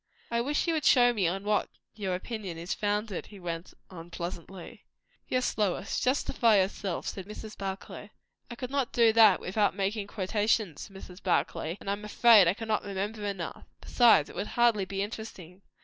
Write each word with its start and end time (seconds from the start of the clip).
"I 0.31 0.41
wish 0.41 0.65
you 0.65 0.73
would 0.73 0.83
show 0.85 1.13
me 1.13 1.27
on 1.27 1.43
what 1.43 1.69
your 1.93 2.15
opinion 2.15 2.57
is 2.57 2.73
founded," 2.73 3.27
he 3.27 3.39
went 3.39 3.71
on 3.91 4.09
pleasantly. 4.09 4.87
"Yes, 5.27 5.59
Lois, 5.59 5.99
justify 5.99 6.57
yourself," 6.57 7.07
said 7.07 7.27
Mrs. 7.27 7.55
Barclay. 7.55 8.09
"I 8.49 8.55
could 8.55 8.71
not 8.71 8.93
do 8.93 9.13
that 9.13 9.39
without 9.39 9.75
making 9.75 10.07
quotations, 10.07 10.89
Mrs. 10.89 11.21
Barclay, 11.21 11.77
and 11.79 11.87
I 11.87 11.93
am 11.93 12.03
afraid 12.03 12.47
I 12.47 12.55
cannot 12.55 12.83
remember 12.83 13.23
enough. 13.23 13.65
Besides, 13.79 14.27
it 14.27 14.35
would 14.35 14.47
hardly 14.57 14.85
be 14.85 15.03
interesting." 15.03 15.61